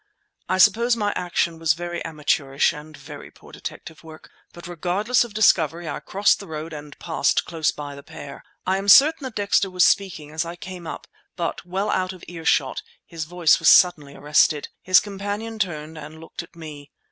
I 0.49 0.57
suppose 0.57 0.95
my 0.97 1.13
action 1.15 1.59
was 1.59 1.73
very 1.75 2.03
amateurish 2.03 2.73
and 2.73 2.97
very 2.97 3.29
poor 3.29 3.51
detective 3.51 4.03
work; 4.03 4.31
but 4.51 4.65
regardless 4.67 5.23
of 5.23 5.35
discovery 5.35 5.87
I 5.87 5.99
crossed 5.99 6.39
the 6.39 6.47
road 6.47 6.73
and 6.73 6.97
passed 6.97 7.45
close 7.45 7.69
by 7.69 7.93
the 7.93 8.01
pair. 8.01 8.43
I 8.65 8.79
am 8.79 8.87
certain 8.89 9.25
that 9.25 9.35
Dexter 9.35 9.69
was 9.69 9.85
speaking 9.85 10.31
as 10.31 10.43
I 10.43 10.55
came 10.55 10.87
up, 10.87 11.05
but, 11.35 11.67
well 11.67 11.91
out 11.91 12.13
of 12.13 12.23
earshot, 12.27 12.81
his 13.05 13.25
voice 13.25 13.59
was 13.59 13.69
suddenly 13.69 14.15
arrested. 14.15 14.69
His 14.81 14.99
companion 14.99 15.59
turned 15.59 15.99
and 15.99 16.19
looked 16.19 16.41
at 16.41 16.55
me. 16.55 16.89